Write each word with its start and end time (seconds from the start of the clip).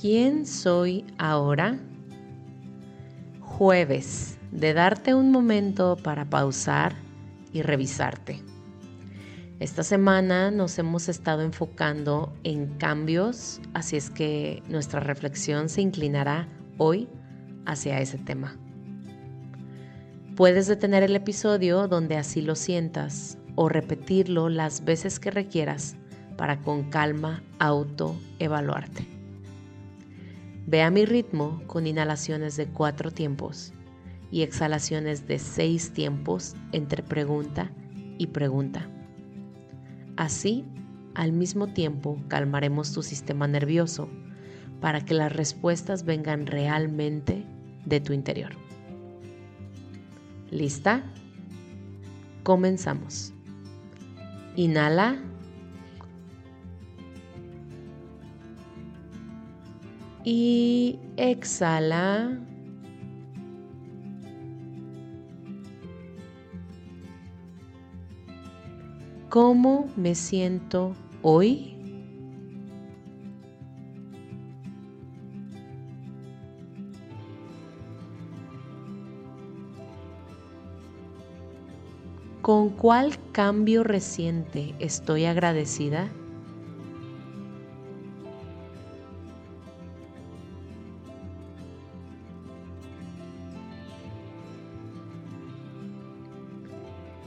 ¿Quién 0.00 0.46
soy 0.46 1.04
ahora? 1.18 1.78
Jueves, 3.42 4.38
de 4.50 4.72
darte 4.72 5.14
un 5.14 5.30
momento 5.30 5.98
para 6.02 6.24
pausar 6.24 6.94
y 7.52 7.60
revisarte. 7.60 8.42
Esta 9.58 9.82
semana 9.82 10.50
nos 10.50 10.78
hemos 10.78 11.10
estado 11.10 11.42
enfocando 11.42 12.32
en 12.44 12.68
cambios, 12.78 13.60
así 13.74 13.98
es 13.98 14.08
que 14.08 14.62
nuestra 14.70 15.00
reflexión 15.00 15.68
se 15.68 15.82
inclinará 15.82 16.48
hoy 16.78 17.06
hacia 17.66 18.00
ese 18.00 18.16
tema. 18.16 18.56
Puedes 20.34 20.66
detener 20.66 21.02
el 21.02 21.14
episodio 21.14 21.88
donde 21.88 22.16
así 22.16 22.40
lo 22.40 22.54
sientas 22.54 23.36
o 23.54 23.68
repetirlo 23.68 24.48
las 24.48 24.82
veces 24.82 25.20
que 25.20 25.30
requieras 25.30 25.94
para 26.38 26.62
con 26.62 26.88
calma 26.88 27.42
autoevaluarte. 27.58 29.19
Ve 30.70 30.82
a 30.82 30.90
mi 30.92 31.04
ritmo 31.04 31.60
con 31.66 31.88
inhalaciones 31.88 32.56
de 32.56 32.68
cuatro 32.68 33.10
tiempos 33.10 33.72
y 34.30 34.42
exhalaciones 34.42 35.26
de 35.26 35.40
seis 35.40 35.92
tiempos 35.92 36.54
entre 36.70 37.02
pregunta 37.02 37.72
y 38.18 38.28
pregunta. 38.28 38.88
Así, 40.16 40.64
al 41.16 41.32
mismo 41.32 41.66
tiempo, 41.66 42.22
calmaremos 42.28 42.92
tu 42.92 43.02
sistema 43.02 43.48
nervioso 43.48 44.08
para 44.80 45.00
que 45.04 45.14
las 45.14 45.32
respuestas 45.32 46.04
vengan 46.04 46.46
realmente 46.46 47.44
de 47.84 48.00
tu 48.00 48.12
interior. 48.12 48.52
¿Lista? 50.52 51.02
Comenzamos. 52.44 53.32
Inhala. 54.54 55.29
Y 60.24 60.98
exhala. 61.16 62.38
¿Cómo 69.30 69.88
me 69.96 70.16
siento 70.16 70.96
hoy? 71.22 71.76
¿Con 82.42 82.70
cuál 82.70 83.16
cambio 83.30 83.84
reciente 83.84 84.74
estoy 84.80 85.26
agradecida? 85.26 86.10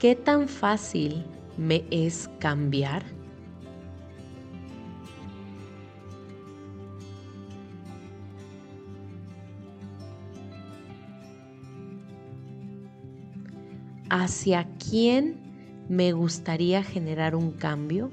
¿Qué 0.00 0.16
tan 0.16 0.48
fácil 0.48 1.26
me 1.58 1.84
es 1.90 2.30
cambiar? 2.38 3.04
¿Hacia 14.08 14.66
quién 14.78 15.36
me 15.90 16.12
gustaría 16.12 16.82
generar 16.82 17.36
un 17.36 17.50
cambio? 17.50 18.10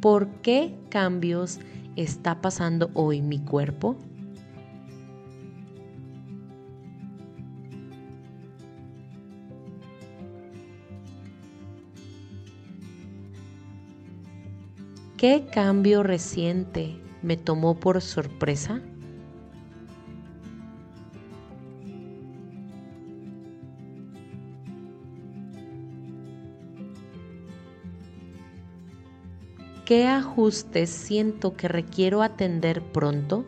¿Por 0.00 0.28
qué 0.42 0.76
cambios 0.90 1.58
está 1.96 2.40
pasando 2.40 2.90
hoy 2.94 3.20
mi 3.20 3.40
cuerpo? 3.40 3.96
¿Qué 15.16 15.46
cambio 15.52 16.04
reciente 16.04 16.96
me 17.22 17.36
tomó 17.36 17.74
por 17.80 18.00
sorpresa? 18.00 18.80
¿Qué 29.88 30.06
ajustes 30.06 30.90
siento 30.90 31.56
que 31.56 31.66
requiero 31.66 32.20
atender 32.20 32.82
pronto? 32.82 33.46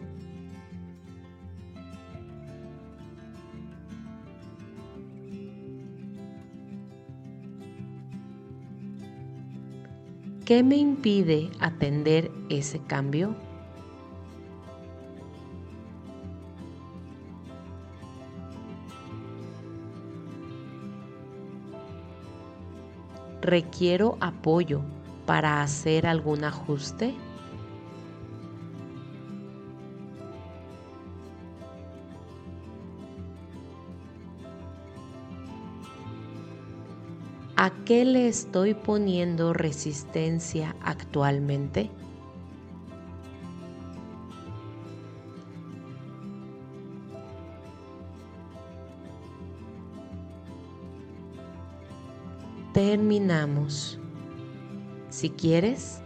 ¿Qué 10.47 10.63
me 10.63 10.77
impide 10.77 11.51
atender 11.61 12.31
ese 12.49 12.79
cambio? 12.79 13.37
¿Requiero 23.43 24.17
apoyo 24.21 24.81
para 25.31 25.63
hacer 25.63 26.09
algún 26.09 26.43
ajuste? 26.43 27.15
¿A 37.57 37.71
qué 37.85 38.05
le 38.05 38.27
estoy 38.27 38.75
poniendo 38.75 39.53
resistencia 39.53 40.75
actualmente? 40.83 41.93
Terminamos. 52.73 54.00
Si 55.11 55.31
quieres, 55.31 56.01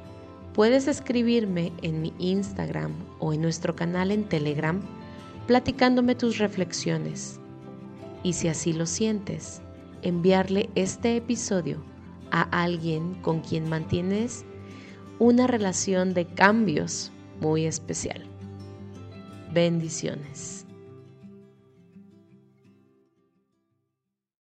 puedes 0.54 0.88
escribirme 0.88 1.72
en 1.82 2.00
mi 2.00 2.12
Instagram 2.18 2.92
o 3.20 3.32
en 3.32 3.42
nuestro 3.42 3.76
canal 3.76 4.10
en 4.10 4.24
Telegram 4.24 4.80
platicándome 5.46 6.14
tus 6.14 6.38
reflexiones. 6.38 7.38
Y 8.22 8.32
si 8.32 8.48
así 8.48 8.72
lo 8.72 8.86
sientes, 8.86 9.60
enviarle 10.02 10.70
este 10.74 11.16
episodio 11.16 11.84
a 12.30 12.42
alguien 12.62 13.14
con 13.22 13.40
quien 13.40 13.68
mantienes 13.68 14.44
una 15.18 15.46
relación 15.46 16.14
de 16.14 16.26
cambios 16.26 17.12
muy 17.40 17.66
especial. 17.66 18.24
Bendiciones. 19.52 20.63